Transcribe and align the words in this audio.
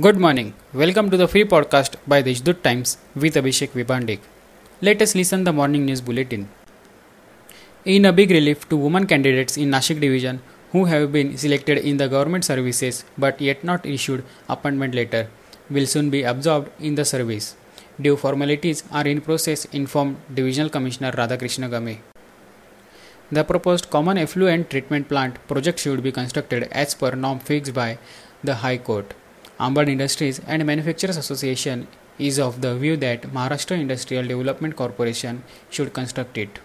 Good 0.00 0.16
morning. 0.16 0.54
Welcome 0.72 1.10
to 1.10 1.18
the 1.18 1.28
free 1.28 1.44
podcast 1.44 1.96
by 2.08 2.22
the 2.22 2.32
Deshdoot 2.32 2.62
Times 2.62 2.96
with 3.14 3.34
Abhishek 3.34 3.72
Vipandik. 3.72 4.20
Let 4.80 5.02
us 5.02 5.14
listen 5.14 5.44
the 5.44 5.52
morning 5.52 5.84
news 5.84 6.00
bulletin. 6.00 6.48
In 7.84 8.06
a 8.06 8.12
big 8.14 8.30
relief 8.30 8.66
to 8.70 8.78
women 8.78 9.06
candidates 9.06 9.58
in 9.58 9.70
Nashik 9.70 10.00
division 10.00 10.40
who 10.70 10.86
have 10.86 11.12
been 11.12 11.36
selected 11.36 11.76
in 11.76 11.98
the 11.98 12.08
government 12.08 12.46
services 12.46 13.04
but 13.18 13.38
yet 13.38 13.62
not 13.64 13.84
issued 13.84 14.24
appointment 14.48 14.94
letter 14.94 15.28
will 15.68 15.84
soon 15.84 16.08
be 16.08 16.22
absorbed 16.22 16.70
in 16.80 16.94
the 16.94 17.04
service. 17.04 17.54
Due 18.00 18.16
formalities 18.16 18.84
are 18.90 19.06
in 19.06 19.20
process 19.20 19.66
informed 19.66 20.16
Divisional 20.32 20.70
Commissioner 20.70 21.12
Radhakrishna 21.12 21.70
Game. 21.70 21.98
The 23.30 23.44
proposed 23.44 23.90
common 23.90 24.16
effluent 24.16 24.70
treatment 24.70 25.10
plant 25.10 25.46
project 25.46 25.80
should 25.80 26.02
be 26.02 26.12
constructed 26.12 26.62
as 26.72 26.94
per 26.94 27.10
norm 27.14 27.40
fixed 27.40 27.74
by 27.74 27.98
the 28.42 28.54
High 28.54 28.78
Court. 28.78 29.12
Ambad 29.64 29.88
Industries 29.88 30.40
and 30.48 30.66
Manufacturers 30.66 31.16
Association 31.16 31.86
is 32.18 32.40
of 32.40 32.60
the 32.62 32.76
view 32.76 32.96
that 32.96 33.22
Maharashtra 33.34 33.78
Industrial 33.78 34.26
Development 34.26 34.74
Corporation 34.74 35.44
should 35.70 35.92
construct 35.92 36.36
it. 36.36 36.58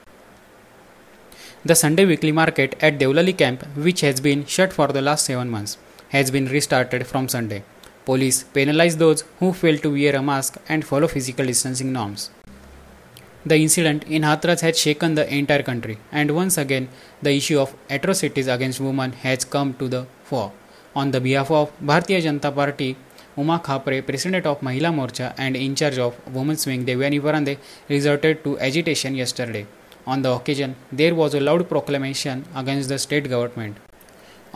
The 1.63 1.75
Sunday 1.75 2.05
weekly 2.07 2.31
market 2.31 2.75
at 2.81 2.97
Devlali 2.97 3.37
camp, 3.37 3.67
which 3.75 4.01
has 4.01 4.19
been 4.19 4.47
shut 4.47 4.73
for 4.73 4.87
the 4.87 5.03
last 5.03 5.25
7 5.25 5.47
months, 5.47 5.77
has 6.09 6.31
been 6.31 6.47
restarted 6.47 7.05
from 7.05 7.29
Sunday. 7.29 7.61
Police 8.05 8.43
penalize 8.57 8.97
those 8.97 9.23
who 9.39 9.53
fail 9.53 9.77
to 9.77 9.91
wear 9.91 10.15
a 10.15 10.23
mask 10.23 10.57
and 10.67 10.83
follow 10.83 11.07
physical 11.07 11.45
distancing 11.45 11.93
norms. 11.93 12.31
The 13.45 13.57
incident 13.57 14.05
in 14.05 14.23
Hathras 14.23 14.61
has 14.61 14.79
shaken 14.79 15.13
the 15.13 15.31
entire 15.31 15.61
country, 15.61 15.99
and 16.11 16.31
once 16.31 16.57
again, 16.57 16.87
the 17.21 17.35
issue 17.41 17.59
of 17.59 17.75
atrocities 17.91 18.47
against 18.47 18.79
women 18.79 19.11
has 19.25 19.45
come 19.45 19.75
to 19.75 19.87
the 19.87 20.07
fore. 20.23 20.51
On 20.99 21.11
the 21.11 21.19
behalf 21.21 21.49
of 21.51 21.71
Bharatiya 21.79 22.19
Janata 22.25 22.49
Party, 22.55 22.95
Uma 23.37 23.59
Khapre, 23.59 24.03
President 24.03 24.47
of 24.47 24.61
Mahila 24.61 24.91
Morcha 24.99 25.31
and 25.37 25.55
in 25.55 25.75
charge 25.75 25.99
of 25.99 26.15
Women's 26.33 26.65
Wing 26.65 26.85
Devyani 26.87 27.19
Farande, 27.21 27.59
resorted 27.87 28.43
to 28.43 28.57
agitation 28.59 29.13
yesterday. 29.13 29.67
On 30.07 30.23
the 30.23 30.31
occasion, 30.31 30.75
there 30.91 31.13
was 31.13 31.35
a 31.35 31.39
loud 31.39 31.69
proclamation 31.69 32.45
against 32.55 32.89
the 32.89 32.97
state 32.97 33.29
government. 33.29 33.77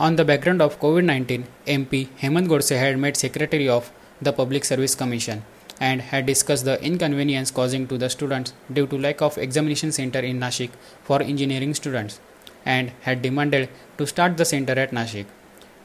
On 0.00 0.16
the 0.16 0.24
background 0.24 0.60
of 0.60 0.80
COVID 0.80 1.04
19, 1.04 1.44
MP 1.66 2.08
Hemant 2.22 2.48
Godse 2.48 2.76
had 2.76 2.98
met 2.98 3.16
Secretary 3.16 3.68
of 3.68 3.92
the 4.20 4.32
Public 4.32 4.64
Service 4.64 4.96
Commission 4.96 5.44
and 5.78 6.00
had 6.00 6.26
discussed 6.26 6.64
the 6.64 6.82
inconvenience 6.82 7.52
causing 7.52 7.86
to 7.86 7.98
the 7.98 8.10
students 8.10 8.52
due 8.72 8.88
to 8.88 8.98
lack 8.98 9.22
of 9.22 9.38
examination 9.38 9.92
center 9.92 10.18
in 10.18 10.40
Nashik 10.40 10.70
for 11.04 11.22
engineering 11.22 11.72
students 11.74 12.18
and 12.64 12.90
had 13.02 13.22
demanded 13.22 13.68
to 13.98 14.08
start 14.08 14.36
the 14.36 14.44
center 14.44 14.72
at 14.72 14.90
Nashik. 14.90 15.26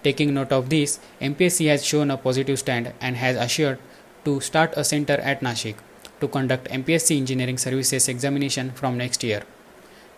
Taking 0.04 0.34
note 0.34 0.52
of 0.52 0.70
this, 0.70 1.00
MPSC 1.22 1.68
has 1.68 1.86
shown 1.86 2.12
a 2.12 2.18
positive 2.18 2.60
stand 2.60 2.94
and 3.02 3.18
has 3.18 3.36
assured 3.36 3.80
to 4.26 4.40
start 4.40 4.74
a 4.78 4.84
center 4.84 5.14
at 5.14 5.42
Nashik 5.42 5.76
to 6.22 6.28
conduct 6.28 6.70
MPSC 6.70 7.18
engineering 7.18 7.58
services 7.58 8.08
examination 8.08 8.72
from 8.72 8.98
next 8.98 9.24
year. 9.24 9.44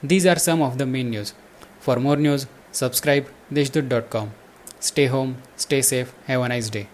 These 0.02 0.26
are 0.26 0.40
some 0.40 0.62
of 0.62 0.78
the 0.78 0.86
main 0.86 1.10
news. 1.10 1.34
For 1.80 1.98
more 1.98 2.16
news, 2.16 2.48
subscribe 2.72 3.28
deshdoot.com. 3.52 4.32
Stay 4.80 5.08
home, 5.08 5.38
stay 5.58 5.82
safe, 5.82 6.14
have 6.26 6.42
a 6.42 6.48
nice 6.50 6.70
day. 6.70 6.88